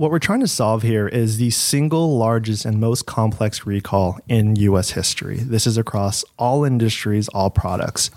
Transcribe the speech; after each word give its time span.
What 0.00 0.10
we're 0.10 0.18
trying 0.18 0.40
to 0.40 0.48
solve 0.48 0.80
here 0.82 1.06
is 1.06 1.36
the 1.36 1.50
single 1.50 2.16
largest 2.16 2.64
and 2.64 2.80
most 2.80 3.04
complex 3.04 3.66
recall 3.66 4.18
in 4.28 4.56
US 4.56 4.92
history. 4.92 5.36
This 5.36 5.66
is 5.66 5.76
across 5.76 6.24
all 6.38 6.64
industries, 6.64 7.28
all 7.28 7.50
products. 7.50 8.10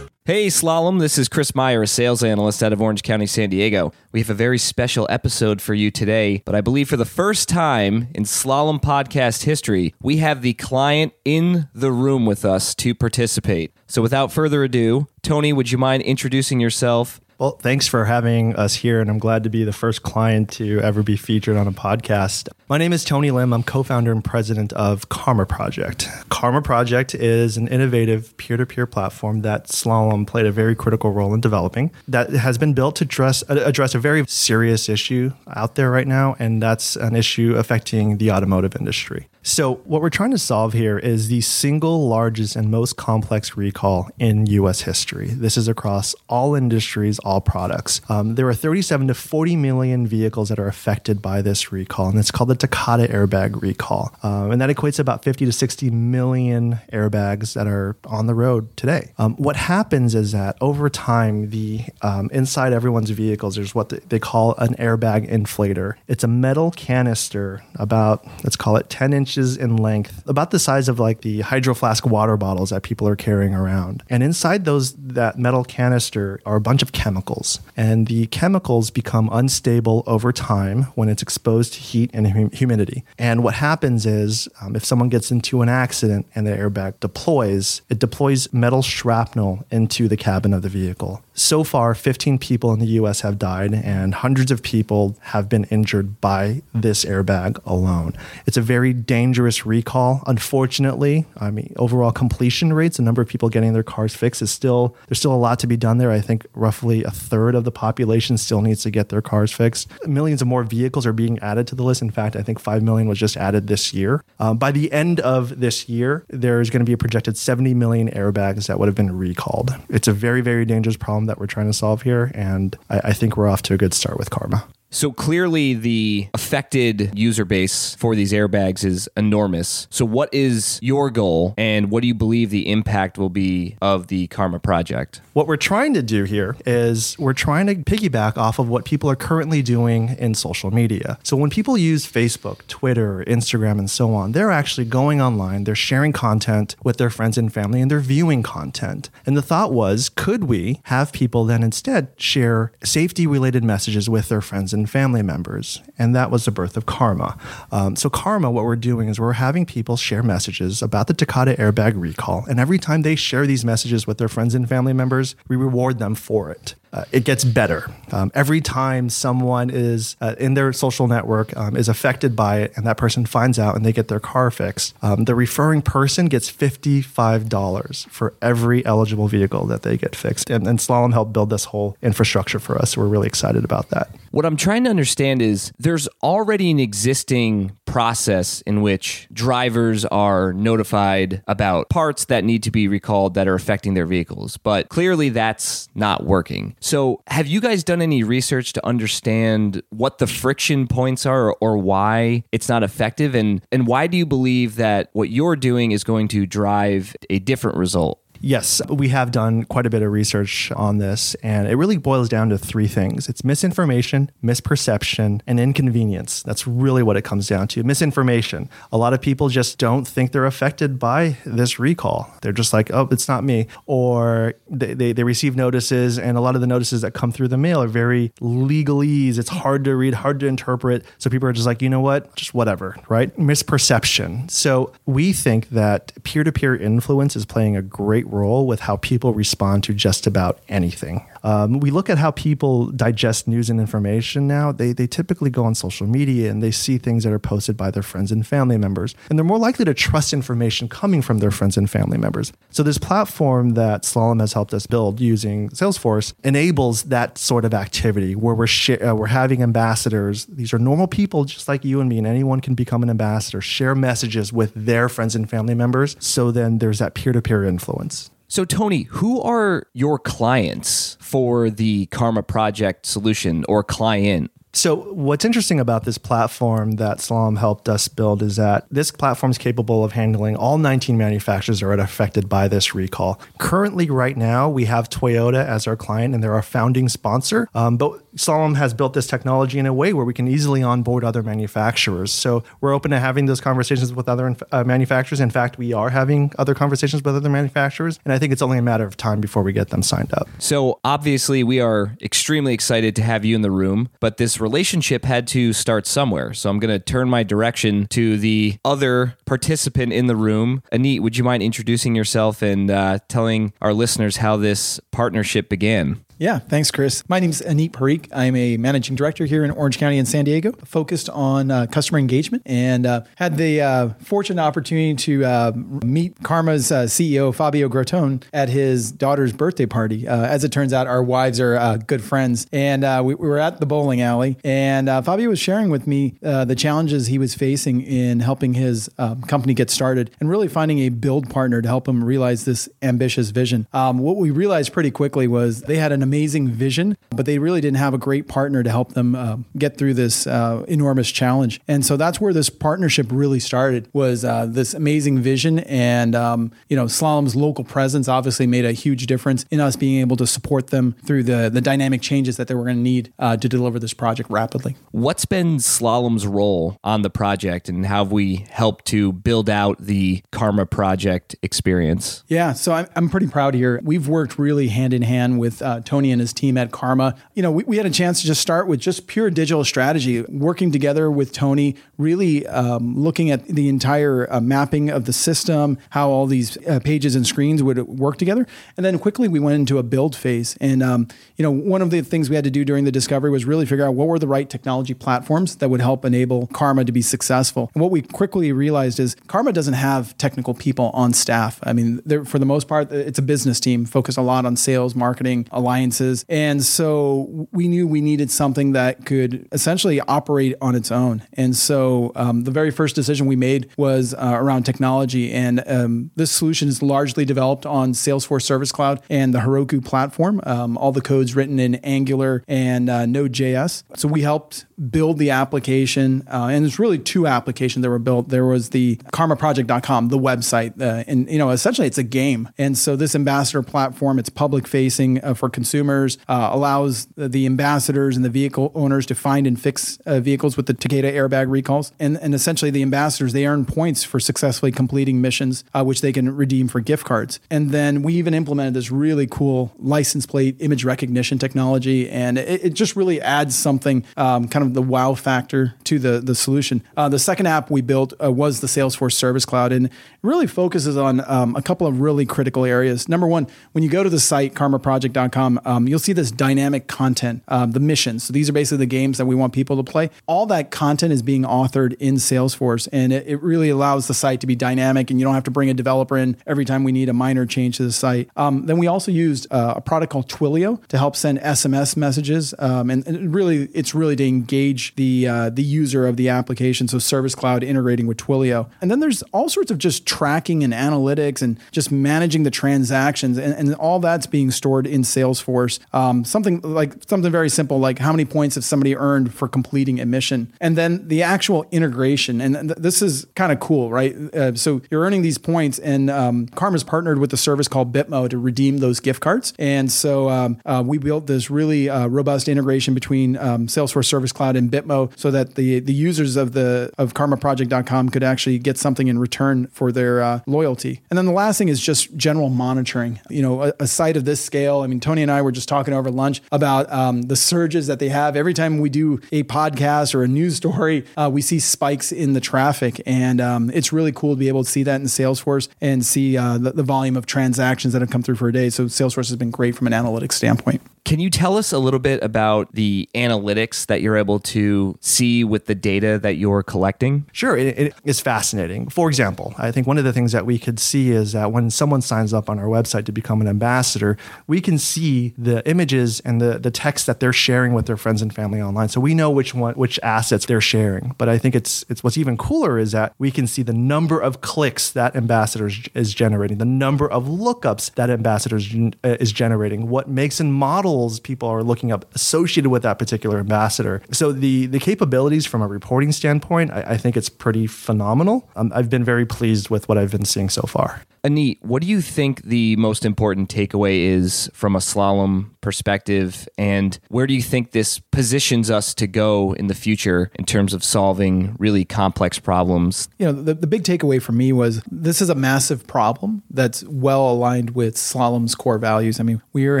Hey, 0.26 0.48
Slalom, 0.48 0.98
this 0.98 1.18
is 1.18 1.28
Chris 1.28 1.54
Meyer, 1.54 1.82
a 1.82 1.86
sales 1.86 2.24
analyst 2.24 2.60
out 2.60 2.72
of 2.72 2.82
Orange 2.82 3.04
County, 3.04 3.26
San 3.26 3.48
Diego. 3.48 3.92
We 4.10 4.18
have 4.18 4.28
a 4.28 4.34
very 4.34 4.58
special 4.58 5.06
episode 5.08 5.62
for 5.62 5.72
you 5.72 5.92
today, 5.92 6.42
but 6.44 6.56
I 6.56 6.60
believe 6.60 6.88
for 6.88 6.96
the 6.96 7.04
first 7.04 7.48
time 7.48 8.08
in 8.12 8.24
Slalom 8.24 8.82
podcast 8.82 9.44
history, 9.44 9.94
we 10.02 10.16
have 10.16 10.42
the 10.42 10.54
client 10.54 11.12
in 11.24 11.68
the 11.72 11.92
room 11.92 12.26
with 12.26 12.44
us 12.44 12.74
to 12.74 12.92
participate. 12.92 13.72
So 13.86 14.02
without 14.02 14.32
further 14.32 14.64
ado, 14.64 15.06
Tony, 15.26 15.52
would 15.52 15.72
you 15.72 15.76
mind 15.76 16.04
introducing 16.04 16.60
yourself 16.60 17.20
well, 17.38 17.50
thanks 17.50 17.86
for 17.86 18.06
having 18.06 18.56
us 18.56 18.76
here, 18.76 18.98
and 18.98 19.10
I'm 19.10 19.18
glad 19.18 19.44
to 19.44 19.50
be 19.50 19.62
the 19.62 19.72
first 19.72 20.02
client 20.02 20.50
to 20.52 20.80
ever 20.80 21.02
be 21.02 21.18
featured 21.18 21.58
on 21.58 21.68
a 21.68 21.72
podcast. 21.72 22.48
My 22.66 22.78
name 22.78 22.94
is 22.94 23.04
Tony 23.04 23.30
Lim. 23.30 23.52
I'm 23.52 23.62
co 23.62 23.82
founder 23.82 24.10
and 24.10 24.24
president 24.24 24.72
of 24.72 25.10
Carma 25.10 25.44
Project. 25.44 26.08
Carma 26.30 26.62
Project 26.62 27.14
is 27.14 27.58
an 27.58 27.68
innovative 27.68 28.34
peer 28.38 28.56
to 28.56 28.64
peer 28.64 28.86
platform 28.86 29.42
that 29.42 29.66
Slalom 29.66 30.26
played 30.26 30.46
a 30.46 30.50
very 30.50 30.74
critical 30.74 31.12
role 31.12 31.34
in 31.34 31.42
developing 31.42 31.90
that 32.08 32.30
has 32.30 32.56
been 32.56 32.72
built 32.72 32.96
to 32.96 33.04
address, 33.04 33.44
address 33.48 33.94
a 33.94 33.98
very 33.98 34.24
serious 34.26 34.88
issue 34.88 35.30
out 35.54 35.74
there 35.74 35.90
right 35.90 36.08
now, 36.08 36.36
and 36.38 36.62
that's 36.62 36.96
an 36.96 37.14
issue 37.14 37.54
affecting 37.54 38.16
the 38.16 38.30
automotive 38.30 38.74
industry. 38.76 39.28
So, 39.48 39.76
what 39.84 40.02
we're 40.02 40.10
trying 40.10 40.32
to 40.32 40.38
solve 40.38 40.72
here 40.72 40.98
is 40.98 41.28
the 41.28 41.40
single 41.40 42.08
largest 42.08 42.56
and 42.56 42.68
most 42.68 42.96
complex 42.96 43.56
recall 43.56 44.10
in 44.18 44.46
US 44.46 44.80
history. 44.80 45.28
This 45.28 45.56
is 45.56 45.68
across 45.68 46.16
all 46.28 46.56
industries, 46.56 47.20
all 47.20 47.40
products. 47.40 48.00
Um, 48.08 48.34
there 48.34 48.48
are 48.48 48.54
37 48.54 49.06
to 49.06 49.14
40 49.14 49.54
million 49.54 50.04
vehicles 50.04 50.48
that 50.48 50.58
are 50.58 50.66
affected 50.66 51.22
by 51.22 51.42
this 51.42 51.70
recall, 51.70 52.08
and 52.08 52.18
it's 52.18 52.32
called 52.32 52.50
the 52.50 52.56
Takata 52.56 53.06
airbag 53.06 53.62
recall. 53.62 54.12
Um, 54.24 54.50
and 54.50 54.60
that 54.60 54.68
equates 54.68 54.96
to 54.96 55.02
about 55.02 55.22
50 55.22 55.46
to 55.46 55.52
60 55.52 55.90
million 55.90 56.80
airbags 56.92 57.54
that 57.54 57.68
are 57.68 57.94
on 58.04 58.26
the 58.26 58.34
road 58.34 58.76
today. 58.76 59.12
Um, 59.16 59.36
what 59.36 59.54
happens 59.54 60.16
is 60.16 60.32
that 60.32 60.56
over 60.60 60.90
time, 60.90 61.50
the 61.50 61.84
um, 62.02 62.30
inside 62.32 62.72
everyone's 62.72 63.10
vehicles, 63.10 63.54
there's 63.54 63.76
what 63.76 63.90
they 63.90 64.18
call 64.18 64.56
an 64.56 64.74
airbag 64.74 65.30
inflator. 65.30 65.94
It's 66.08 66.24
a 66.24 66.28
metal 66.28 66.72
canister 66.72 67.62
about, 67.76 68.26
let's 68.42 68.56
call 68.56 68.76
it 68.76 68.90
10 68.90 69.12
inches 69.12 69.35
inches 69.36 69.56
in 69.56 69.76
length, 69.76 70.22
about 70.26 70.50
the 70.50 70.58
size 70.58 70.88
of 70.88 70.98
like 70.98 71.20
the 71.20 71.40
hydro 71.42 71.74
flask 71.74 72.06
water 72.06 72.36
bottles 72.36 72.70
that 72.70 72.82
people 72.82 73.06
are 73.06 73.16
carrying 73.16 73.54
around. 73.54 74.02
And 74.08 74.22
inside 74.22 74.64
those 74.64 74.94
that 74.94 75.38
metal 75.38 75.64
canister 75.64 76.40
are 76.46 76.56
a 76.56 76.60
bunch 76.60 76.82
of 76.82 76.92
chemicals, 76.92 77.60
and 77.76 78.06
the 78.06 78.26
chemicals 78.28 78.90
become 78.90 79.28
unstable 79.32 80.02
over 80.06 80.32
time 80.32 80.84
when 80.94 81.08
it's 81.08 81.22
exposed 81.22 81.74
to 81.74 81.80
heat 81.80 82.10
and 82.14 82.26
hum- 82.32 82.50
humidity. 82.50 83.04
And 83.18 83.42
what 83.42 83.54
happens 83.54 84.06
is, 84.06 84.48
um, 84.60 84.74
if 84.74 84.84
someone 84.84 85.08
gets 85.08 85.30
into 85.30 85.62
an 85.62 85.68
accident 85.68 86.26
and 86.34 86.46
the 86.46 86.52
airbag 86.52 87.00
deploys, 87.00 87.82
it 87.88 87.98
deploys 87.98 88.52
metal 88.52 88.82
shrapnel 88.82 89.64
into 89.70 90.08
the 90.08 90.16
cabin 90.16 90.54
of 90.54 90.62
the 90.62 90.68
vehicle. 90.68 91.22
So 91.34 91.64
far, 91.64 91.94
15 91.94 92.38
people 92.38 92.72
in 92.72 92.78
the 92.78 92.86
US 93.00 93.20
have 93.20 93.38
died, 93.38 93.74
and 93.74 94.14
hundreds 94.14 94.50
of 94.50 94.62
people 94.62 95.16
have 95.20 95.50
been 95.50 95.64
injured 95.64 96.18
by 96.20 96.62
this 96.72 97.04
airbag 97.04 97.58
alone. 97.66 98.14
It's 98.46 98.56
a 98.56 98.62
very 98.62 98.94
dangerous 98.94 99.25
recall. 99.66 100.22
Unfortunately, 100.26 101.26
I 101.38 101.50
mean, 101.50 101.72
overall 101.76 102.12
completion 102.12 102.72
rates, 102.72 102.96
the 102.96 103.02
number 103.02 103.22
of 103.22 103.28
people 103.28 103.48
getting 103.48 103.72
their 103.72 103.82
cars 103.82 104.14
fixed 104.14 104.42
is 104.42 104.50
still, 104.50 104.96
there's 105.08 105.18
still 105.18 105.32
a 105.32 105.36
lot 105.36 105.58
to 105.60 105.66
be 105.66 105.76
done 105.76 105.98
there. 105.98 106.10
I 106.10 106.20
think 106.20 106.46
roughly 106.54 107.02
a 107.04 107.10
third 107.10 107.54
of 107.54 107.64
the 107.64 107.70
population 107.70 108.38
still 108.38 108.62
needs 108.62 108.82
to 108.82 108.90
get 108.90 109.08
their 109.08 109.22
cars 109.22 109.52
fixed. 109.52 109.88
Millions 110.06 110.42
of 110.42 110.48
more 110.48 110.64
vehicles 110.64 111.06
are 111.06 111.12
being 111.12 111.38
added 111.40 111.66
to 111.68 111.74
the 111.74 111.82
list. 111.82 112.02
In 112.02 112.10
fact, 112.10 112.36
I 112.36 112.42
think 112.42 112.58
5 112.58 112.82
million 112.82 113.08
was 113.08 113.18
just 113.18 113.36
added 113.36 113.66
this 113.66 113.92
year. 113.92 114.22
Um, 114.38 114.58
by 114.58 114.70
the 114.72 114.92
end 114.92 115.20
of 115.20 115.60
this 115.60 115.88
year, 115.88 116.24
there's 116.28 116.70
going 116.70 116.80
to 116.80 116.86
be 116.86 116.92
a 116.92 116.98
projected 116.98 117.36
70 117.36 117.74
million 117.74 118.08
airbags 118.10 118.66
that 118.66 118.78
would 118.78 118.86
have 118.86 118.94
been 118.94 119.16
recalled. 119.16 119.74
It's 119.88 120.08
a 120.08 120.12
very, 120.12 120.40
very 120.40 120.64
dangerous 120.64 120.96
problem 120.96 121.26
that 121.26 121.38
we're 121.38 121.46
trying 121.46 121.66
to 121.66 121.72
solve 121.72 122.02
here. 122.02 122.30
And 122.34 122.76
I, 122.90 123.00
I 123.04 123.12
think 123.12 123.36
we're 123.36 123.48
off 123.48 123.62
to 123.62 123.74
a 123.74 123.76
good 123.76 123.94
start 123.94 124.18
with 124.18 124.30
Carma. 124.30 124.66
So 124.90 125.10
clearly, 125.10 125.74
the 125.74 126.28
affected 126.32 127.18
user 127.18 127.44
base 127.44 127.94
for 127.96 128.14
these 128.14 128.32
airbags 128.32 128.84
is 128.84 129.08
enormous. 129.16 129.88
So, 129.90 130.04
what 130.04 130.32
is 130.32 130.78
your 130.80 131.10
goal, 131.10 131.54
and 131.58 131.90
what 131.90 132.02
do 132.02 132.06
you 132.06 132.14
believe 132.14 132.50
the 132.50 132.70
impact 132.70 133.18
will 133.18 133.28
be 133.28 133.76
of 133.82 134.06
the 134.06 134.28
Carma 134.28 134.60
project? 134.60 135.20
What 135.32 135.48
we're 135.48 135.56
trying 135.56 135.92
to 135.94 136.02
do 136.02 136.24
here 136.24 136.56
is 136.64 137.18
we're 137.18 137.32
trying 137.32 137.66
to 137.66 137.74
piggyback 137.74 138.36
off 138.36 138.58
of 138.58 138.68
what 138.68 138.84
people 138.84 139.10
are 139.10 139.16
currently 139.16 139.60
doing 139.60 140.16
in 140.18 140.34
social 140.34 140.70
media. 140.70 141.18
So, 141.24 141.36
when 141.36 141.50
people 141.50 141.76
use 141.76 142.06
Facebook, 142.06 142.66
Twitter, 142.68 143.24
Instagram, 143.26 143.78
and 143.78 143.90
so 143.90 144.14
on, 144.14 144.32
they're 144.32 144.52
actually 144.52 144.86
going 144.86 145.20
online, 145.20 145.64
they're 145.64 145.74
sharing 145.74 146.12
content 146.12 146.76
with 146.84 146.98
their 146.98 147.10
friends 147.10 147.36
and 147.36 147.52
family, 147.52 147.80
and 147.80 147.90
they're 147.90 147.98
viewing 148.00 148.44
content. 148.44 149.10
And 149.26 149.36
the 149.36 149.42
thought 149.42 149.72
was, 149.72 150.08
could 150.08 150.44
we 150.44 150.80
have 150.84 151.12
people 151.12 151.44
then 151.44 151.64
instead 151.64 152.08
share 152.16 152.72
safety 152.84 153.26
related 153.26 153.64
messages 153.64 154.08
with 154.08 154.28
their 154.28 154.40
friends 154.40 154.72
and 154.76 154.88
family 154.88 155.22
members. 155.22 155.82
And 155.98 156.14
that 156.14 156.30
was 156.30 156.44
the 156.44 156.50
birth 156.50 156.76
of 156.76 156.86
Carma. 156.86 157.38
Um, 157.72 157.96
so, 157.96 158.08
Carma, 158.08 158.50
what 158.50 158.64
we're 158.64 158.76
doing 158.76 159.08
is 159.08 159.18
we're 159.18 159.32
having 159.32 159.66
people 159.66 159.96
share 159.96 160.22
messages 160.22 160.82
about 160.82 161.06
the 161.06 161.14
Takata 161.14 161.54
airbag 161.54 161.94
recall. 161.96 162.44
And 162.48 162.60
every 162.60 162.78
time 162.78 163.02
they 163.02 163.16
share 163.16 163.46
these 163.46 163.64
messages 163.64 164.06
with 164.06 164.18
their 164.18 164.28
friends 164.28 164.54
and 164.54 164.68
family 164.68 164.92
members, 164.92 165.34
we 165.48 165.56
reward 165.56 165.98
them 165.98 166.14
for 166.14 166.50
it 166.50 166.74
uh, 166.96 167.04
it 167.12 167.24
gets 167.24 167.44
better. 167.44 167.90
Um, 168.10 168.32
every 168.34 168.62
time 168.62 169.10
someone 169.10 169.68
is 169.68 170.16
uh, 170.22 170.34
in 170.38 170.54
their 170.54 170.72
social 170.72 171.06
network 171.06 171.54
um, 171.54 171.76
is 171.76 171.90
affected 171.90 172.34
by 172.34 172.60
it, 172.60 172.72
and 172.74 172.86
that 172.86 172.96
person 172.96 173.26
finds 173.26 173.58
out 173.58 173.76
and 173.76 173.84
they 173.84 173.92
get 173.92 174.08
their 174.08 174.20
car 174.20 174.50
fixed, 174.50 174.94
um, 175.02 175.24
the 175.24 175.34
referring 175.34 175.82
person 175.82 176.26
gets 176.26 176.50
$55 176.50 178.08
for 178.08 178.32
every 178.40 178.84
eligible 178.86 179.28
vehicle 179.28 179.66
that 179.66 179.82
they 179.82 179.98
get 179.98 180.16
fixed. 180.16 180.48
And, 180.48 180.66
and 180.66 180.78
Slalom 180.78 181.12
helped 181.12 181.34
build 181.34 181.50
this 181.50 181.66
whole 181.66 181.98
infrastructure 182.02 182.58
for 182.58 182.78
us. 182.78 182.92
So 182.92 183.02
we're 183.02 183.08
really 183.08 183.26
excited 183.28 183.64
about 183.64 183.90
that. 183.90 184.08
What 184.36 184.44
I'm 184.44 184.58
trying 184.58 184.84
to 184.84 184.90
understand 184.90 185.40
is 185.40 185.72
there's 185.78 186.08
already 186.22 186.70
an 186.70 186.78
existing 186.78 187.74
process 187.86 188.60
in 188.66 188.82
which 188.82 189.26
drivers 189.32 190.04
are 190.04 190.52
notified 190.52 191.42
about 191.48 191.88
parts 191.88 192.26
that 192.26 192.44
need 192.44 192.62
to 192.64 192.70
be 192.70 192.86
recalled 192.86 193.32
that 193.32 193.48
are 193.48 193.54
affecting 193.54 193.94
their 193.94 194.04
vehicles, 194.04 194.58
but 194.58 194.90
clearly 194.90 195.30
that's 195.30 195.88
not 195.94 196.26
working. 196.26 196.76
So, 196.80 197.22
have 197.28 197.46
you 197.46 197.62
guys 197.62 197.82
done 197.82 198.02
any 198.02 198.22
research 198.24 198.74
to 198.74 198.86
understand 198.86 199.82
what 199.88 200.18
the 200.18 200.26
friction 200.26 200.86
points 200.86 201.24
are 201.24 201.54
or, 201.54 201.78
why 201.78 202.44
it's 202.52 202.68
not 202.68 202.82
effective? 202.82 203.34
And, 203.34 203.62
and 203.72 203.86
why 203.86 204.06
do 204.06 204.18
you 204.18 204.26
believe 204.26 204.76
that 204.76 205.08
what 205.14 205.30
you're 205.30 205.56
doing 205.56 205.92
is 205.92 206.04
going 206.04 206.28
to 206.28 206.44
drive 206.44 207.16
a 207.30 207.38
different 207.38 207.78
result? 207.78 208.20
Yes, 208.40 208.80
we 208.88 209.08
have 209.08 209.30
done 209.30 209.64
quite 209.64 209.86
a 209.86 209.90
bit 209.90 210.02
of 210.02 210.10
research 210.12 210.70
on 210.72 210.98
this, 210.98 211.34
and 211.42 211.68
it 211.68 211.76
really 211.76 211.96
boils 211.96 212.28
down 212.28 212.48
to 212.50 212.58
three 212.58 212.88
things 212.88 213.28
it's 213.28 213.44
misinformation, 213.44 214.30
misperception, 214.42 215.40
and 215.46 215.58
inconvenience. 215.58 216.42
That's 216.42 216.66
really 216.66 217.02
what 217.02 217.16
it 217.16 217.22
comes 217.22 217.48
down 217.48 217.68
to. 217.68 217.82
Misinformation. 217.82 218.68
A 218.92 218.98
lot 218.98 219.12
of 219.12 219.20
people 219.20 219.48
just 219.48 219.78
don't 219.78 220.06
think 220.06 220.32
they're 220.32 220.46
affected 220.46 220.98
by 220.98 221.36
this 221.44 221.78
recall. 221.78 222.30
They're 222.42 222.52
just 222.52 222.72
like, 222.72 222.92
oh, 222.92 223.08
it's 223.10 223.28
not 223.28 223.44
me. 223.44 223.66
Or 223.86 224.54
they, 224.68 224.94
they, 224.94 225.12
they 225.12 225.24
receive 225.24 225.56
notices, 225.56 226.18
and 226.18 226.36
a 226.36 226.40
lot 226.40 226.54
of 226.54 226.60
the 226.60 226.66
notices 226.66 227.00
that 227.02 227.12
come 227.14 227.32
through 227.32 227.48
the 227.48 227.58
mail 227.58 227.82
are 227.82 227.88
very 227.88 228.32
legalese. 228.40 229.38
It's 229.38 229.48
hard 229.48 229.84
to 229.84 229.96
read, 229.96 230.14
hard 230.14 230.40
to 230.40 230.46
interpret. 230.46 231.04
So 231.18 231.30
people 231.30 231.48
are 231.48 231.52
just 231.52 231.66
like, 231.66 231.82
you 231.82 231.88
know 231.88 232.00
what? 232.00 232.34
Just 232.36 232.54
whatever, 232.54 232.96
right? 233.08 233.34
Misperception. 233.36 234.50
So 234.50 234.92
we 235.06 235.32
think 235.32 235.70
that 235.70 236.12
peer 236.24 236.44
to 236.44 236.52
peer 236.52 236.76
influence 236.76 237.36
is 237.36 237.44
playing 237.44 237.76
a 237.76 237.82
great 237.82 238.25
role 238.26 238.66
with 238.66 238.80
how 238.80 238.96
people 238.96 239.32
respond 239.32 239.84
to 239.84 239.94
just 239.94 240.26
about 240.26 240.58
anything. 240.68 241.26
Um, 241.46 241.78
we 241.78 241.92
look 241.92 242.10
at 242.10 242.18
how 242.18 242.32
people 242.32 242.86
digest 242.86 243.46
news 243.46 243.70
and 243.70 243.78
information 243.78 244.48
now. 244.48 244.72
They, 244.72 244.92
they 244.92 245.06
typically 245.06 245.48
go 245.48 245.64
on 245.64 245.76
social 245.76 246.04
media 246.08 246.50
and 246.50 246.60
they 246.60 246.72
see 246.72 246.98
things 246.98 247.22
that 247.22 247.32
are 247.32 247.38
posted 247.38 247.76
by 247.76 247.92
their 247.92 248.02
friends 248.02 248.32
and 248.32 248.44
family 248.44 248.76
members. 248.76 249.14
And 249.30 249.38
they're 249.38 249.44
more 249.44 249.58
likely 249.58 249.84
to 249.84 249.94
trust 249.94 250.32
information 250.32 250.88
coming 250.88 251.22
from 251.22 251.38
their 251.38 251.52
friends 251.52 251.76
and 251.76 251.88
family 251.88 252.18
members. 252.18 252.52
So, 252.70 252.82
this 252.82 252.98
platform 252.98 253.74
that 253.74 254.02
Slalom 254.02 254.40
has 254.40 254.54
helped 254.54 254.74
us 254.74 254.88
build 254.88 255.20
using 255.20 255.68
Salesforce 255.68 256.34
enables 256.42 257.04
that 257.04 257.38
sort 257.38 257.64
of 257.64 257.72
activity 257.72 258.34
where 258.34 258.56
we're, 258.56 258.66
sh- 258.66 258.90
uh, 258.90 259.14
we're 259.14 259.28
having 259.28 259.62
ambassadors. 259.62 260.46
These 260.46 260.74
are 260.74 260.80
normal 260.80 261.06
people 261.06 261.44
just 261.44 261.68
like 261.68 261.84
you 261.84 262.00
and 262.00 262.08
me, 262.08 262.18
and 262.18 262.26
anyone 262.26 262.60
can 262.60 262.74
become 262.74 263.04
an 263.04 263.10
ambassador, 263.10 263.60
share 263.60 263.94
messages 263.94 264.52
with 264.52 264.72
their 264.74 265.08
friends 265.08 265.36
and 265.36 265.48
family 265.48 265.74
members. 265.74 266.16
So 266.18 266.50
then 266.50 266.78
there's 266.78 266.98
that 266.98 267.14
peer 267.14 267.32
to 267.32 267.40
peer 267.40 267.62
influence. 267.62 268.32
So, 268.48 268.64
Tony, 268.64 269.02
who 269.04 269.40
are 269.42 269.88
your 269.92 270.18
clients 270.18 271.18
for 271.20 271.68
the 271.68 272.06
Carma 272.06 272.42
Project 272.42 273.04
solution 273.04 273.64
or 273.68 273.82
client? 273.82 274.52
So, 274.76 274.94
what's 275.14 275.46
interesting 275.46 275.80
about 275.80 276.04
this 276.04 276.18
platform 276.18 276.92
that 276.92 277.16
Slalom 277.18 277.56
helped 277.56 277.88
us 277.88 278.08
build 278.08 278.42
is 278.42 278.56
that 278.56 278.86
this 278.90 279.10
platform 279.10 279.50
is 279.50 279.56
capable 279.56 280.04
of 280.04 280.12
handling 280.12 280.54
all 280.54 280.76
19 280.76 281.16
manufacturers 281.16 281.80
that 281.80 281.86
are 281.86 281.92
affected 281.94 282.46
by 282.46 282.68
this 282.68 282.94
recall. 282.94 283.40
Currently, 283.58 284.10
right 284.10 284.36
now, 284.36 284.68
we 284.68 284.84
have 284.84 285.08
Toyota 285.08 285.64
as 285.64 285.86
our 285.86 285.96
client 285.96 286.34
and 286.34 286.44
they're 286.44 286.52
our 286.52 286.60
founding 286.60 287.08
sponsor. 287.08 287.70
Um, 287.74 287.96
but 287.96 288.20
Slalom 288.36 288.76
has 288.76 288.92
built 288.92 289.14
this 289.14 289.26
technology 289.26 289.78
in 289.78 289.86
a 289.86 289.94
way 289.94 290.12
where 290.12 290.24
we 290.24 290.34
can 290.34 290.46
easily 290.46 290.82
onboard 290.82 291.24
other 291.24 291.42
manufacturers. 291.42 292.32
So, 292.32 292.62
we're 292.80 292.92
open 292.92 293.10
to 293.10 293.18
having 293.18 293.46
those 293.46 293.60
conversations 293.60 294.12
with 294.12 294.28
other 294.28 294.54
uh, 294.72 294.84
manufacturers. 294.84 295.40
In 295.40 295.50
fact, 295.50 295.78
we 295.78 295.92
are 295.92 296.10
having 296.10 296.52
other 296.58 296.74
conversations 296.74 297.22
with 297.22 297.34
other 297.34 297.48
manufacturers. 297.48 298.18
And 298.24 298.32
I 298.32 298.38
think 298.38 298.52
it's 298.52 298.62
only 298.62 298.78
a 298.78 298.82
matter 298.82 299.04
of 299.04 299.16
time 299.16 299.40
before 299.40 299.62
we 299.62 299.72
get 299.72 299.88
them 299.88 300.02
signed 300.02 300.32
up. 300.34 300.48
So, 300.58 301.00
obviously, 301.02 301.64
we 301.64 301.80
are 301.80 302.16
extremely 302.20 302.74
excited 302.74 303.16
to 303.16 303.22
have 303.22 303.44
you 303.44 303.54
in 303.54 303.62
the 303.62 303.70
room, 303.70 304.10
but 304.20 304.36
this 304.36 304.60
relationship 304.60 305.24
had 305.24 305.46
to 305.48 305.72
start 305.72 306.06
somewhere. 306.06 306.52
So, 306.52 306.68
I'm 306.68 306.78
going 306.78 306.92
to 306.92 306.98
turn 306.98 307.30
my 307.30 307.42
direction 307.42 308.06
to 308.08 308.36
the 308.36 308.76
other 308.84 309.36
participant 309.46 310.12
in 310.12 310.26
the 310.26 310.36
room. 310.36 310.82
Anit, 310.92 311.20
would 311.20 311.38
you 311.38 311.44
mind 311.44 311.62
introducing 311.62 312.14
yourself 312.14 312.60
and 312.60 312.90
uh, 312.90 313.18
telling 313.28 313.72
our 313.80 313.94
listeners 313.94 314.36
how 314.38 314.56
this 314.56 315.00
partnership 315.10 315.70
began? 315.70 316.20
Yeah, 316.38 316.58
thanks, 316.58 316.90
Chris. 316.90 317.26
My 317.30 317.40
name 317.40 317.48
is 317.48 317.62
Anit 317.62 317.92
Parikh. 317.92 318.28
I'm 318.30 318.54
a 318.56 318.76
managing 318.76 319.16
director 319.16 319.46
here 319.46 319.64
in 319.64 319.70
Orange 319.70 319.96
County 319.96 320.18
and 320.18 320.28
San 320.28 320.44
Diego, 320.44 320.72
focused 320.84 321.30
on 321.30 321.70
uh, 321.70 321.86
customer 321.86 322.18
engagement, 322.18 322.62
and 322.66 323.06
uh, 323.06 323.22
had 323.36 323.56
the 323.56 323.80
uh, 323.80 324.08
fortunate 324.20 324.60
opportunity 324.60 325.14
to 325.14 325.44
uh, 325.46 325.72
meet 325.74 326.42
Carma's 326.42 326.92
uh, 326.92 327.04
CEO 327.04 327.54
Fabio 327.54 327.88
Grottone 327.88 328.42
at 328.52 328.68
his 328.68 329.10
daughter's 329.10 329.54
birthday 329.54 329.86
party. 329.86 330.28
Uh, 330.28 330.44
as 330.44 330.62
it 330.62 330.72
turns 330.72 330.92
out, 330.92 331.06
our 331.06 331.22
wives 331.22 331.58
are 331.58 331.96
good 332.06 332.22
friends, 332.22 332.66
and 332.70 333.02
we, 333.24 333.34
we, 333.34 333.48
were 333.48 333.58
at 333.58 333.80
the 333.80 333.86
bowling 333.86 334.20
alley, 334.20 334.58
and 334.62 335.08
Fabio 335.24 335.48
was 335.48 335.58
sharing 335.58 335.88
with 335.88 336.06
me 336.06 336.34
the 336.42 336.76
challenges 336.76 337.28
he 337.28 337.38
was 337.38 337.54
facing 337.54 338.02
in 338.02 338.40
helping 338.40 338.74
his 338.74 339.08
company 339.46 339.72
get 339.72 339.88
started, 339.88 340.30
and 340.38 340.50
really 340.50 340.68
finding 340.68 340.98
a 340.98 341.08
build 341.08 341.48
partner 341.48 341.80
to 341.80 341.88
help 341.88 342.06
him 342.06 342.22
realize 342.22 342.66
this 342.66 342.90
ambitious 343.00 343.48
vision. 343.50 343.86
Um, 343.94 344.18
what 344.18 344.36
we 344.36 344.50
realized 344.50 344.92
pretty 344.92 345.10
quickly 345.10 345.48
was 345.48 345.80
they 345.82 345.96
had 345.96 346.12
an 346.12 346.25
amazing 346.26 346.68
vision, 346.68 347.16
but 347.30 347.46
they 347.46 347.58
really 347.58 347.80
didn't 347.80 347.98
have 347.98 348.14
a 348.14 348.18
great 348.18 348.46
partner 348.48 348.82
to 348.82 348.90
help 348.90 349.12
them 349.14 349.34
uh, 349.34 349.56
get 349.78 349.96
through 349.96 350.14
this 350.14 350.46
uh, 350.46 350.84
enormous 350.88 351.30
challenge. 351.30 351.80
And 351.88 352.04
so 352.04 352.16
that's 352.16 352.40
where 352.40 352.52
this 352.52 352.70
partnership 352.70 353.26
really 353.30 353.60
started. 353.60 354.08
Was 354.12 354.44
uh, 354.44 354.66
this 354.66 354.94
amazing 354.94 355.40
vision, 355.40 355.78
and 355.80 356.34
um, 356.34 356.72
you 356.88 356.96
know, 356.96 357.06
Slalom's 357.06 357.56
local 357.56 357.84
presence 357.84 358.28
obviously 358.28 358.66
made 358.66 358.84
a 358.84 358.92
huge 358.92 359.26
difference 359.26 359.64
in 359.70 359.80
us 359.80 359.96
being 359.96 360.20
able 360.20 360.36
to 360.36 360.46
support 360.46 360.88
them 360.88 361.14
through 361.24 361.44
the 361.44 361.70
the 361.72 361.80
dynamic 361.80 362.20
changes 362.20 362.56
that 362.56 362.68
they 362.68 362.74
were 362.74 362.84
going 362.84 362.96
to 362.96 363.02
need 363.02 363.32
uh, 363.38 363.56
to 363.56 363.68
deliver 363.68 363.98
this 363.98 364.14
project 364.14 364.50
rapidly. 364.50 364.96
What's 365.12 365.46
been 365.46 365.78
Slalom's 365.78 366.46
role 366.46 366.98
on 367.02 367.22
the 367.22 367.30
project, 367.30 367.88
and 367.88 368.04
how 368.04 368.24
have 368.26 368.32
we 368.32 368.66
helped 368.70 369.04
to 369.06 369.32
build 369.32 369.70
out 369.70 369.98
the 370.00 370.42
Carma 370.50 370.84
project 370.84 371.54
experience? 371.62 372.42
Yeah, 372.48 372.72
so 372.72 372.92
I'm, 372.92 373.06
I'm 373.14 373.28
pretty 373.30 373.46
proud 373.46 373.74
here. 373.74 374.00
We've 374.02 374.26
worked 374.26 374.58
really 374.58 374.88
hand 374.88 375.14
in 375.14 375.22
hand 375.22 375.58
with 375.58 375.80
uh, 375.80 376.00
Tony 376.00 376.15
Tony 376.16 376.32
and 376.32 376.40
his 376.40 376.54
team 376.54 376.78
at 376.78 376.92
Carma. 376.92 377.34
You 377.52 377.62
know, 377.62 377.70
we, 377.70 377.84
we 377.84 377.96
had 377.98 378.06
a 378.06 378.10
chance 378.10 378.40
to 378.40 378.46
just 378.46 378.62
start 378.62 378.86
with 378.86 379.00
just 379.00 379.26
pure 379.26 379.50
digital 379.50 379.84
strategy, 379.84 380.40
working 380.48 380.90
together 380.90 381.30
with 381.30 381.52
Tony, 381.52 381.94
really 382.16 382.66
um, 382.68 383.14
looking 383.18 383.50
at 383.50 383.66
the 383.68 383.90
entire 383.90 384.50
uh, 384.50 384.58
mapping 384.62 385.10
of 385.10 385.26
the 385.26 385.34
system, 385.34 385.98
how 386.10 386.30
all 386.30 386.46
these 386.46 386.78
uh, 386.86 387.00
pages 387.00 387.36
and 387.36 387.46
screens 387.46 387.82
would 387.82 387.98
work 388.08 388.38
together. 388.38 388.66
And 388.96 389.04
then 389.04 389.18
quickly 389.18 389.46
we 389.46 389.60
went 389.60 389.74
into 389.74 389.98
a 389.98 390.02
build 390.02 390.34
phase. 390.34 390.74
And, 390.80 391.02
um, 391.02 391.28
you 391.58 391.62
know, 391.62 391.70
one 391.70 392.00
of 392.00 392.08
the 392.08 392.22
things 392.22 392.48
we 392.48 392.56
had 392.56 392.64
to 392.64 392.70
do 392.70 392.82
during 392.82 393.04
the 393.04 393.12
discovery 393.12 393.50
was 393.50 393.66
really 393.66 393.84
figure 393.84 394.06
out 394.06 394.14
what 394.14 394.26
were 394.26 394.38
the 394.38 394.48
right 394.48 394.70
technology 394.70 395.12
platforms 395.12 395.76
that 395.76 395.90
would 395.90 396.00
help 396.00 396.24
enable 396.24 396.66
Carma 396.68 397.04
to 397.04 397.12
be 397.12 397.20
successful. 397.20 397.90
And 397.92 398.00
what 398.00 398.10
we 398.10 398.22
quickly 398.22 398.72
realized 398.72 399.20
is 399.20 399.36
Carma 399.48 399.74
doesn't 399.74 399.92
have 399.92 400.36
technical 400.38 400.72
people 400.72 401.10
on 401.12 401.34
staff. 401.34 401.78
I 401.82 401.92
mean, 401.92 402.22
for 402.46 402.58
the 402.58 402.64
most 402.64 402.88
part, 402.88 403.12
it's 403.12 403.38
a 403.38 403.42
business 403.42 403.80
team 403.80 404.06
focused 404.06 404.38
a 404.38 404.42
lot 404.42 404.64
on 404.64 404.76
sales, 404.76 405.14
marketing, 405.14 405.66
alliance 405.70 406.05
And 406.48 406.82
so 406.82 407.68
we 407.72 407.88
knew 407.88 408.06
we 408.06 408.20
needed 408.20 408.50
something 408.50 408.92
that 408.92 409.26
could 409.26 409.68
essentially 409.72 410.20
operate 410.20 410.74
on 410.80 410.94
its 410.94 411.10
own. 411.10 411.42
And 411.54 411.74
so 411.76 412.32
um, 412.36 412.64
the 412.64 412.70
very 412.70 412.90
first 412.90 413.14
decision 413.14 413.46
we 413.46 413.56
made 413.56 413.90
was 413.96 414.34
uh, 414.34 414.52
around 414.54 414.84
technology. 414.84 415.52
And 415.52 415.82
um, 415.86 416.30
this 416.36 416.50
solution 416.50 416.88
is 416.88 417.02
largely 417.02 417.44
developed 417.44 417.86
on 417.86 418.12
Salesforce 418.12 418.62
Service 418.62 418.92
Cloud 418.92 419.22
and 419.28 419.52
the 419.54 419.60
Heroku 419.60 420.04
platform, 420.04 420.60
um, 420.64 420.96
all 420.98 421.12
the 421.12 421.20
codes 421.20 421.54
written 421.54 421.78
in 421.78 421.96
Angular 421.96 422.62
and 422.68 423.08
uh, 423.10 423.26
Node.js. 423.26 424.04
So 424.16 424.28
we 424.28 424.42
helped 424.42 424.86
build 425.10 425.38
the 425.38 425.50
application. 425.50 426.46
Uh, 426.50 426.68
and 426.70 426.84
there's 426.84 426.98
really 426.98 427.18
two 427.18 427.46
applications 427.46 428.02
that 428.02 428.10
were 428.10 428.18
built. 428.18 428.48
There 428.48 428.64
was 428.64 428.90
the 428.90 429.16
carmaproject.com, 429.32 430.28
the 430.28 430.38
website. 430.38 431.00
Uh, 431.00 431.24
and, 431.26 431.50
you 431.50 431.58
know, 431.58 431.70
essentially 431.70 432.06
it's 432.06 432.18
a 432.18 432.22
game. 432.22 432.70
And 432.78 432.96
so 432.96 433.16
this 433.16 433.34
ambassador 433.34 433.82
platform, 433.82 434.38
it's 434.38 434.48
public 434.48 434.86
facing 434.86 435.42
uh, 435.44 435.54
for 435.54 435.68
consumers 435.68 435.95
consumers, 435.96 436.38
uh, 436.48 436.70
allows 436.72 437.26
the 437.36 437.64
ambassadors 437.66 438.36
and 438.36 438.44
the 438.44 438.50
vehicle 438.50 438.92
owners 438.94 439.24
to 439.26 439.34
find 439.34 439.66
and 439.66 439.80
fix 439.80 440.18
uh, 440.26 440.40
vehicles 440.40 440.76
with 440.76 440.86
the 440.86 440.94
Takata 440.94 441.28
airbag 441.28 441.70
recalls. 441.70 442.12
And, 442.18 442.36
and 442.38 442.54
essentially, 442.54 442.90
the 442.90 443.02
ambassadors, 443.02 443.52
they 443.52 443.66
earn 443.66 443.86
points 443.86 444.22
for 444.22 444.38
successfully 444.38 444.92
completing 444.92 445.40
missions, 445.40 445.84
uh, 445.94 446.04
which 446.04 446.20
they 446.20 446.32
can 446.32 446.54
redeem 446.54 446.88
for 446.88 447.00
gift 447.00 447.24
cards. 447.24 447.60
And 447.70 447.92
then 447.92 448.22
we 448.22 448.34
even 448.34 448.52
implemented 448.52 448.94
this 448.94 449.10
really 449.10 449.46
cool 449.46 449.92
license 449.98 450.44
plate 450.44 450.76
image 450.80 451.04
recognition 451.04 451.58
technology. 451.58 452.28
And 452.28 452.58
it, 452.58 452.84
it 452.84 452.94
just 452.94 453.16
really 453.16 453.40
adds 453.40 453.74
something, 453.74 454.24
um, 454.36 454.68
kind 454.68 454.84
of 454.84 454.94
the 454.94 455.02
wow 455.02 455.34
factor 455.34 455.94
to 456.04 456.18
the, 456.18 456.40
the 456.40 456.54
solution. 456.54 457.02
Uh, 457.16 457.28
the 457.28 457.38
second 457.38 457.66
app 457.66 457.90
we 457.90 458.02
built 458.02 458.34
uh, 458.42 458.52
was 458.52 458.80
the 458.80 458.86
Salesforce 458.86 459.32
Service 459.32 459.64
Cloud 459.64 459.92
and 459.92 460.10
really 460.42 460.66
focuses 460.66 461.16
on 461.16 461.40
um, 461.50 461.74
a 461.74 461.82
couple 461.82 462.06
of 462.06 462.20
really 462.20 462.44
critical 462.44 462.84
areas. 462.84 463.28
Number 463.28 463.46
one, 463.46 463.66
when 463.92 464.04
you 464.04 464.10
go 464.10 464.22
to 464.22 464.30
the 464.30 464.40
site, 464.40 464.74
carmaproject.com, 464.74 465.80
um, 465.86 466.08
you'll 466.08 466.18
see 466.18 466.32
this 466.32 466.50
dynamic 466.50 467.06
content, 467.06 467.62
um, 467.68 467.92
the 467.92 468.00
missions. 468.00 468.44
So 468.44 468.52
these 468.52 468.68
are 468.68 468.72
basically 468.72 468.98
the 468.98 469.06
games 469.06 469.38
that 469.38 469.46
we 469.46 469.54
want 469.54 469.72
people 469.72 469.96
to 469.96 470.02
play. 470.02 470.30
All 470.46 470.66
that 470.66 470.90
content 470.90 471.32
is 471.32 471.42
being 471.42 471.62
authored 471.62 472.14
in 472.18 472.34
Salesforce, 472.34 473.08
and 473.12 473.32
it, 473.32 473.46
it 473.46 473.62
really 473.62 473.88
allows 473.88 474.26
the 474.26 474.34
site 474.34 474.60
to 474.60 474.66
be 474.66 474.74
dynamic, 474.74 475.30
and 475.30 475.38
you 475.38 475.46
don't 475.46 475.54
have 475.54 475.64
to 475.64 475.70
bring 475.70 475.88
a 475.88 475.94
developer 475.94 476.36
in 476.36 476.56
every 476.66 476.84
time 476.84 477.04
we 477.04 477.12
need 477.12 477.28
a 477.28 477.32
minor 477.32 477.64
change 477.66 477.98
to 477.98 478.02
the 478.02 478.12
site. 478.12 478.50
Um, 478.56 478.86
then 478.86 478.98
we 478.98 479.06
also 479.06 479.30
used 479.30 479.68
uh, 479.70 479.94
a 479.96 480.00
product 480.00 480.32
called 480.32 480.48
Twilio 480.48 481.06
to 481.06 481.18
help 481.18 481.36
send 481.36 481.60
SMS 481.60 482.16
messages, 482.16 482.74
um, 482.80 483.08
and, 483.08 483.26
and, 483.26 483.54
really, 483.54 483.88
it's 483.94 484.14
really 484.14 484.34
to 484.36 484.46
engage 484.46 485.14
the 485.14 485.46
uh, 485.46 485.70
the 485.70 485.84
user 485.84 486.26
of 486.26 486.36
the 486.36 486.48
application. 486.48 487.06
So 487.06 487.20
Service 487.20 487.54
Cloud 487.54 487.84
integrating 487.84 488.26
with 488.26 488.38
Twilio, 488.38 488.90
and 489.00 489.08
then 489.08 489.20
there's 489.20 489.42
all 489.52 489.68
sorts 489.68 489.92
of 489.92 489.98
just 489.98 490.26
tracking 490.26 490.82
and 490.82 490.92
analytics 490.92 491.62
and 491.62 491.78
just 491.92 492.10
managing 492.10 492.64
the 492.64 492.72
transactions, 492.72 493.56
and, 493.56 493.72
and 493.72 493.94
all 493.94 494.18
that's 494.18 494.46
being 494.46 494.72
stored 494.72 495.06
in 495.06 495.22
Salesforce 495.22 495.75
Salesforce, 495.76 495.98
um, 496.14 496.44
something 496.44 496.80
like 496.80 497.14
something 497.26 497.50
very 497.50 497.68
simple, 497.68 497.98
like 497.98 498.18
how 498.18 498.32
many 498.32 498.44
points 498.44 498.74
have 498.74 498.84
somebody 498.84 499.16
earned 499.16 499.52
for 499.54 499.68
completing 499.68 500.20
a 500.20 500.26
mission, 500.26 500.72
and 500.80 500.96
then 500.96 501.26
the 501.28 501.42
actual 501.42 501.86
integration. 501.90 502.60
And 502.60 502.88
th- 502.88 502.98
this 502.98 503.22
is 503.22 503.46
kind 503.54 503.72
of 503.72 503.80
cool, 503.80 504.10
right? 504.10 504.34
Uh, 504.54 504.74
so 504.74 505.00
you're 505.10 505.22
earning 505.22 505.42
these 505.42 505.58
points, 505.58 505.98
and 505.98 506.30
um, 506.30 506.66
Carma's 506.68 507.04
partnered 507.04 507.38
with 507.38 507.52
a 507.52 507.56
service 507.56 507.88
called 507.88 508.12
Bitmo 508.12 508.48
to 508.48 508.58
redeem 508.58 508.98
those 508.98 509.20
gift 509.20 509.40
cards. 509.40 509.72
And 509.78 510.10
so 510.10 510.48
um, 510.48 510.78
uh, 510.84 511.02
we 511.06 511.18
built 511.18 511.46
this 511.46 511.70
really 511.70 512.08
uh, 512.08 512.26
robust 512.26 512.68
integration 512.68 513.14
between 513.14 513.56
um, 513.56 513.86
Salesforce 513.86 514.26
Service 514.26 514.52
Cloud 514.52 514.76
and 514.76 514.90
Bitmo, 514.90 515.36
so 515.38 515.50
that 515.50 515.74
the 515.74 516.00
the 516.00 516.14
users 516.14 516.56
of 516.56 516.72
the 516.72 517.10
of 517.18 517.34
CarmaProject.com 517.34 518.30
could 518.30 518.42
actually 518.42 518.78
get 518.78 518.98
something 518.98 519.28
in 519.28 519.38
return 519.38 519.86
for 519.88 520.12
their 520.12 520.42
uh, 520.42 520.60
loyalty. 520.66 521.20
And 521.30 521.38
then 521.38 521.46
the 521.46 521.52
last 521.52 521.78
thing 521.78 521.88
is 521.88 522.00
just 522.00 522.36
general 522.36 522.68
monitoring. 522.68 523.40
You 523.50 523.62
know, 523.62 523.82
a, 523.84 523.92
a 524.00 524.06
site 524.06 524.36
of 524.36 524.44
this 524.44 524.64
scale. 524.64 525.00
I 525.00 525.06
mean, 525.06 525.20
Tony 525.20 525.42
and 525.42 525.50
I 525.50 525.62
were 525.66 525.72
just 525.72 525.88
talking 525.88 526.14
over 526.14 526.30
lunch 526.30 526.62
about 526.72 527.12
um, 527.12 527.42
the 527.42 527.56
surges 527.56 528.06
that 528.06 528.18
they 528.18 528.30
have. 528.30 528.56
Every 528.56 528.72
time 528.72 528.98
we 528.98 529.10
do 529.10 529.40
a 529.52 529.64
podcast 529.64 530.34
or 530.34 530.42
a 530.42 530.48
news 530.48 530.76
story, 530.76 531.26
uh, 531.36 531.50
we 531.52 531.60
see 531.60 531.78
spikes 531.80 532.32
in 532.32 532.54
the 532.54 532.60
traffic. 532.60 533.20
And 533.26 533.60
um, 533.60 533.90
it's 533.92 534.12
really 534.12 534.32
cool 534.32 534.54
to 534.54 534.58
be 534.58 534.68
able 534.68 534.84
to 534.84 534.90
see 534.90 535.02
that 535.02 535.20
in 535.20 535.26
Salesforce 535.26 535.88
and 536.00 536.24
see 536.24 536.56
uh, 536.56 536.78
the, 536.78 536.92
the 536.92 537.02
volume 537.02 537.36
of 537.36 537.46
transactions 537.46 538.12
that 538.12 538.22
have 538.22 538.30
come 538.30 538.42
through 538.42 538.56
for 538.56 538.68
a 538.68 538.72
day. 538.72 538.88
So 538.90 539.06
Salesforce 539.06 539.48
has 539.48 539.56
been 539.56 539.70
great 539.70 539.96
from 539.96 540.06
an 540.06 540.12
analytics 540.12 540.52
standpoint. 540.52 541.02
Can 541.26 541.40
you 541.40 541.50
tell 541.50 541.76
us 541.76 541.90
a 541.90 541.98
little 541.98 542.20
bit 542.20 542.40
about 542.40 542.92
the 542.92 543.28
analytics 543.34 544.06
that 544.06 544.22
you're 544.22 544.36
able 544.36 544.60
to 544.60 545.18
see 545.20 545.64
with 545.64 545.86
the 545.86 545.94
data 545.96 546.38
that 546.38 546.54
you're 546.54 546.84
collecting? 546.84 547.46
Sure, 547.50 547.76
it, 547.76 547.98
it 547.98 548.14
is 548.24 548.38
fascinating. 548.38 549.08
For 549.08 549.28
example, 549.28 549.74
I 549.76 549.90
think 549.90 550.06
one 550.06 550.18
of 550.18 550.24
the 550.24 550.32
things 550.32 550.52
that 550.52 550.64
we 550.64 550.78
could 550.78 551.00
see 551.00 551.32
is 551.32 551.50
that 551.50 551.72
when 551.72 551.90
someone 551.90 552.22
signs 552.22 552.54
up 552.54 552.70
on 552.70 552.78
our 552.78 552.84
website 552.84 553.24
to 553.24 553.32
become 553.32 553.60
an 553.60 553.66
ambassador, 553.66 554.38
we 554.68 554.80
can 554.80 554.98
see 554.98 555.52
the 555.58 555.84
images 555.90 556.38
and 556.44 556.60
the, 556.60 556.78
the 556.78 556.92
text 556.92 557.26
that 557.26 557.40
they're 557.40 557.52
sharing 557.52 557.92
with 557.92 558.06
their 558.06 558.16
friends 558.16 558.40
and 558.40 558.54
family 558.54 558.80
online. 558.80 559.08
So 559.08 559.20
we 559.20 559.34
know 559.34 559.50
which 559.50 559.74
one 559.74 559.94
which 559.94 560.20
assets 560.22 560.66
they're 560.66 560.80
sharing. 560.80 561.34
But 561.38 561.48
I 561.48 561.58
think 561.58 561.74
it's 561.74 562.04
it's 562.08 562.22
what's 562.22 562.38
even 562.38 562.56
cooler 562.56 563.00
is 563.00 563.10
that 563.10 563.34
we 563.36 563.50
can 563.50 563.66
see 563.66 563.82
the 563.82 563.92
number 563.92 564.38
of 564.38 564.60
clicks 564.60 565.10
that 565.10 565.34
ambassador 565.34 565.90
is 566.14 566.32
generating, 566.32 566.78
the 566.78 566.84
number 566.84 567.28
of 567.28 567.46
lookups 567.46 568.14
that 568.14 568.30
ambassadors 568.30 568.94
uh, 569.24 569.36
is 569.40 569.50
generating, 569.50 570.08
what 570.08 570.28
makes 570.28 570.60
and 570.60 570.72
model 570.72 571.15
roles 571.16 571.40
people 571.40 571.68
are 571.68 571.82
looking 571.82 572.12
up 572.12 572.24
associated 572.34 572.90
with 572.90 573.02
that 573.02 573.18
particular 573.18 573.58
ambassador. 573.58 574.22
So 574.30 574.52
the 574.52 574.86
the 574.86 574.98
capabilities 574.98 575.66
from 575.66 575.82
a 575.82 575.86
reporting 575.86 576.32
standpoint, 576.32 576.90
I, 576.92 577.14
I 577.14 577.16
think 577.16 577.36
it's 577.36 577.48
pretty 577.48 577.86
phenomenal. 577.86 578.68
Um, 578.76 578.92
I've 578.94 579.10
been 579.10 579.24
very 579.24 579.46
pleased 579.46 579.90
with 579.90 580.08
what 580.08 580.18
I've 580.18 580.30
been 580.30 580.44
seeing 580.44 580.70
so 580.70 580.82
far. 580.82 581.22
Anit, 581.46 581.78
what 581.80 582.02
do 582.02 582.08
you 582.08 582.20
think 582.20 582.62
the 582.64 582.96
most 582.96 583.24
important 583.24 583.70
takeaway 583.70 584.24
is 584.24 584.68
from 584.74 584.96
a 584.96 584.98
slalom 584.98 585.70
perspective? 585.80 586.68
And 586.76 587.16
where 587.28 587.46
do 587.46 587.54
you 587.54 587.62
think 587.62 587.92
this 587.92 588.18
positions 588.18 588.90
us 588.90 589.14
to 589.14 589.28
go 589.28 589.72
in 589.74 589.86
the 589.86 589.94
future 589.94 590.50
in 590.56 590.64
terms 590.64 590.92
of 590.92 591.04
solving 591.04 591.76
really 591.78 592.04
complex 592.04 592.58
problems? 592.58 593.28
You 593.38 593.46
know, 593.46 593.52
the, 593.52 593.74
the 593.74 593.86
big 593.86 594.02
takeaway 594.02 594.42
for 594.42 594.50
me 594.50 594.72
was 594.72 595.00
this 595.08 595.40
is 595.40 595.48
a 595.48 595.54
massive 595.54 596.08
problem 596.08 596.64
that's 596.68 597.04
well 597.04 597.48
aligned 597.48 597.90
with 597.90 598.16
slalom's 598.16 598.74
core 598.74 598.98
values. 598.98 599.38
I 599.38 599.44
mean, 599.44 599.62
we 599.72 599.86
are 599.86 600.00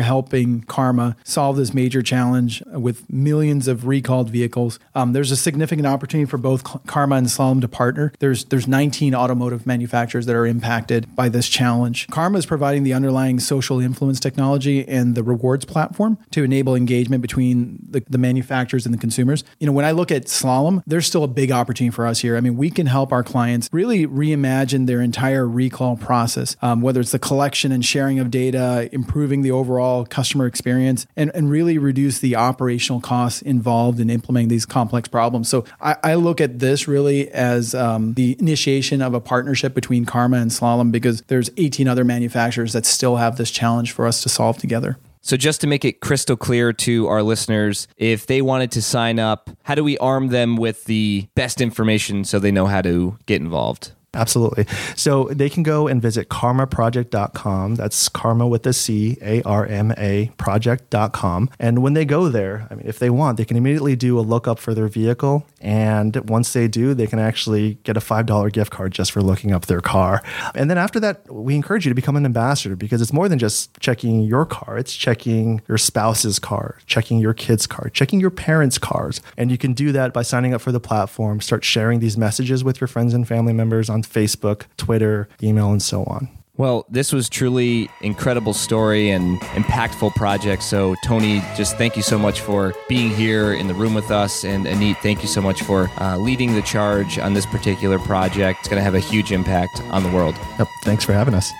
helping 0.00 0.62
Carma 0.62 1.14
solve 1.22 1.56
this 1.56 1.72
major 1.72 2.02
challenge 2.02 2.60
with 2.66 3.08
millions 3.08 3.68
of 3.68 3.86
recalled 3.86 4.30
vehicles. 4.30 4.80
Um, 4.96 5.12
there's 5.12 5.30
a 5.30 5.36
significant 5.36 5.86
opportunity 5.86 6.28
for 6.28 6.38
both 6.38 6.64
Carma 6.88 7.14
and 7.14 7.28
Slalom 7.28 7.60
to 7.60 7.68
partner. 7.68 8.12
There's 8.18 8.46
there's 8.46 8.66
19 8.66 9.14
automotive 9.14 9.64
manufacturers 9.64 10.26
that 10.26 10.34
are 10.34 10.46
impacted 10.46 11.14
by 11.14 11.28
this 11.36 11.48
challenge. 11.48 12.08
Carma 12.08 12.38
is 12.38 12.46
providing 12.46 12.82
the 12.82 12.94
underlying 12.94 13.38
social 13.38 13.78
influence 13.78 14.18
technology 14.18 14.86
and 14.88 15.14
the 15.14 15.22
rewards 15.22 15.64
platform 15.64 16.18
to 16.30 16.42
enable 16.42 16.74
engagement 16.74 17.22
between 17.22 17.78
the, 17.90 18.02
the 18.08 18.18
manufacturers 18.18 18.86
and 18.86 18.94
the 18.94 18.98
consumers. 18.98 19.44
You 19.60 19.66
know, 19.66 19.72
when 19.72 19.84
I 19.84 19.90
look 19.90 20.10
at 20.10 20.24
Slalom, 20.24 20.82
there's 20.86 21.06
still 21.06 21.24
a 21.24 21.28
big 21.28 21.52
opportunity 21.52 21.94
for 21.94 22.06
us 22.06 22.20
here. 22.20 22.36
I 22.36 22.40
mean, 22.40 22.56
we 22.56 22.70
can 22.70 22.86
help 22.86 23.12
our 23.12 23.22
clients 23.22 23.68
really 23.72 24.06
reimagine 24.06 24.86
their 24.86 25.00
entire 25.00 25.46
recall 25.46 25.96
process, 25.96 26.56
um, 26.62 26.80
whether 26.80 27.00
it's 27.00 27.12
the 27.12 27.18
collection 27.18 27.70
and 27.70 27.84
sharing 27.84 28.18
of 28.18 28.30
data, 28.30 28.88
improving 28.92 29.42
the 29.42 29.50
overall 29.50 30.06
customer 30.06 30.46
experience, 30.46 31.06
and, 31.16 31.30
and 31.34 31.50
really 31.50 31.76
reduce 31.76 32.18
the 32.18 32.34
operational 32.34 33.00
costs 33.00 33.42
involved 33.42 34.00
in 34.00 34.08
implementing 34.08 34.48
these 34.48 34.64
complex 34.64 35.08
problems. 35.08 35.48
So 35.48 35.64
I, 35.80 35.96
I 36.02 36.14
look 36.14 36.40
at 36.40 36.58
this 36.58 36.88
really 36.88 37.28
as 37.30 37.74
um, 37.74 38.14
the 38.14 38.36
initiation 38.38 39.02
of 39.02 39.12
a 39.12 39.20
partnership 39.20 39.74
between 39.74 40.06
Carma 40.06 40.38
and 40.38 40.50
Slalom 40.50 40.90
because 41.16 41.26
there's 41.28 41.50
18 41.56 41.88
other 41.88 42.04
manufacturers 42.04 42.72
that 42.72 42.86
still 42.86 43.16
have 43.16 43.36
this 43.36 43.50
challenge 43.50 43.92
for 43.92 44.06
us 44.06 44.22
to 44.22 44.28
solve 44.28 44.58
together. 44.58 44.98
So, 45.20 45.36
just 45.36 45.60
to 45.62 45.66
make 45.66 45.84
it 45.84 46.00
crystal 46.00 46.36
clear 46.36 46.72
to 46.72 47.08
our 47.08 47.22
listeners, 47.22 47.88
if 47.96 48.26
they 48.26 48.42
wanted 48.42 48.70
to 48.72 48.82
sign 48.82 49.18
up, 49.18 49.50
how 49.64 49.74
do 49.74 49.82
we 49.82 49.98
arm 49.98 50.28
them 50.28 50.56
with 50.56 50.84
the 50.84 51.26
best 51.34 51.60
information 51.60 52.24
so 52.24 52.38
they 52.38 52.52
know 52.52 52.66
how 52.66 52.80
to 52.82 53.18
get 53.26 53.40
involved? 53.40 53.92
Absolutely. 54.16 54.66
So 54.96 55.24
they 55.24 55.50
can 55.50 55.62
go 55.62 55.86
and 55.86 56.00
visit 56.00 56.28
carmaproject.com. 56.30 57.74
That's 57.74 58.08
carma 58.08 58.46
with 58.48 58.66
a 58.66 58.72
C, 58.72 59.18
A 59.20 59.42
R 59.42 59.66
M 59.66 59.92
A 59.98 60.30
project.com. 60.38 61.50
And 61.58 61.82
when 61.82 61.92
they 61.92 62.06
go 62.06 62.28
there, 62.28 62.66
I 62.70 62.74
mean, 62.74 62.86
if 62.86 62.98
they 62.98 63.10
want, 63.10 63.36
they 63.36 63.44
can 63.44 63.56
immediately 63.56 63.94
do 63.94 64.18
a 64.18 64.22
lookup 64.22 64.58
for 64.58 64.72
their 64.72 64.88
vehicle. 64.88 65.46
And 65.60 66.16
once 66.28 66.52
they 66.52 66.68
do, 66.68 66.94
they 66.94 67.06
can 67.06 67.18
actually 67.18 67.74
get 67.82 67.96
a 67.96 68.00
$5 68.00 68.52
gift 68.52 68.70
card 68.70 68.92
just 68.92 69.12
for 69.12 69.20
looking 69.20 69.52
up 69.52 69.66
their 69.66 69.80
car. 69.80 70.22
And 70.54 70.70
then 70.70 70.78
after 70.78 70.98
that, 71.00 71.30
we 71.30 71.54
encourage 71.54 71.84
you 71.84 71.90
to 71.90 71.94
become 71.94 72.16
an 72.16 72.24
ambassador 72.24 72.76
because 72.76 73.02
it's 73.02 73.12
more 73.12 73.28
than 73.28 73.38
just 73.38 73.78
checking 73.80 74.22
your 74.22 74.46
car, 74.46 74.78
it's 74.78 74.94
checking 74.94 75.60
your 75.68 75.76
spouse's 75.78 76.38
car, 76.38 76.78
checking 76.86 77.18
your 77.18 77.34
kid's 77.34 77.66
car, 77.66 77.90
checking 77.90 78.20
your 78.20 78.30
parents' 78.30 78.78
cars. 78.78 79.20
And 79.36 79.50
you 79.50 79.58
can 79.58 79.74
do 79.74 79.92
that 79.92 80.14
by 80.14 80.22
signing 80.22 80.54
up 80.54 80.60
for 80.60 80.72
the 80.72 80.80
platform, 80.80 81.40
start 81.40 81.64
sharing 81.64 82.00
these 82.00 82.16
messages 82.16 82.62
with 82.64 82.80
your 82.80 82.88
friends 82.88 83.12
and 83.12 83.26
family 83.26 83.52
members 83.52 83.90
on 83.90 84.02
Facebook, 84.06 84.62
Twitter, 84.76 85.28
email, 85.42 85.70
and 85.70 85.82
so 85.82 86.04
on. 86.04 86.28
Well, 86.58 86.86
this 86.88 87.12
was 87.12 87.28
truly 87.28 87.90
incredible 88.00 88.54
story 88.54 89.10
and 89.10 89.38
impactful 89.40 90.14
project. 90.14 90.62
So, 90.62 90.94
Tony, 91.04 91.40
just 91.54 91.76
thank 91.76 91.96
you 91.96 92.02
so 92.02 92.18
much 92.18 92.40
for 92.40 92.72
being 92.88 93.10
here 93.10 93.52
in 93.52 93.68
the 93.68 93.74
room 93.74 93.92
with 93.92 94.10
us, 94.10 94.42
and 94.42 94.64
Anit, 94.64 94.96
thank 94.98 95.20
you 95.20 95.28
so 95.28 95.42
much 95.42 95.62
for 95.62 95.90
uh, 96.00 96.16
leading 96.16 96.54
the 96.54 96.62
charge 96.62 97.18
on 97.18 97.34
this 97.34 97.44
particular 97.44 97.98
project. 97.98 98.60
It's 98.60 98.68
going 98.68 98.80
to 98.80 98.84
have 98.84 98.94
a 98.94 99.00
huge 99.00 99.32
impact 99.32 99.82
on 99.90 100.02
the 100.02 100.10
world. 100.10 100.34
Yep. 100.58 100.68
Thanks 100.84 101.04
for 101.04 101.12
having 101.12 101.34
us. 101.34 101.52